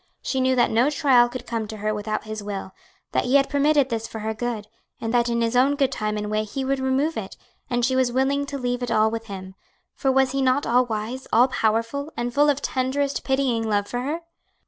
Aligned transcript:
She 0.23 0.41
knew 0.41 0.55
that 0.55 0.71
no 0.71 0.89
trial 0.89 1.29
could 1.29 1.45
come 1.45 1.67
to 1.67 1.77
her 1.77 1.93
without 1.93 2.23
His 2.23 2.41
will, 2.41 2.73
that 3.11 3.25
He 3.25 3.35
had 3.35 3.51
permitted 3.51 3.89
this 3.89 4.07
for 4.07 4.17
her 4.17 4.33
good, 4.33 4.65
that 4.99 5.29
in 5.29 5.41
His 5.43 5.55
own 5.55 5.75
good 5.75 5.91
time 5.91 6.17
and 6.17 6.31
way 6.31 6.43
He 6.43 6.65
would 6.65 6.79
remove 6.79 7.17
it, 7.17 7.37
and 7.69 7.85
she 7.85 7.95
was 7.95 8.11
willing 8.11 8.47
to 8.47 8.57
leave 8.57 8.81
it 8.81 8.89
all 8.89 9.11
with 9.11 9.27
Him; 9.27 9.53
for 9.93 10.11
was 10.11 10.31
He 10.31 10.41
not 10.41 10.65
all 10.65 10.87
wise, 10.87 11.27
all 11.31 11.49
powerful, 11.49 12.11
and 12.17 12.33
full 12.33 12.49
of 12.49 12.63
tenderest, 12.63 13.23
pitying 13.23 13.63
love 13.69 13.87
for 13.87 13.99
her? 13.99 14.21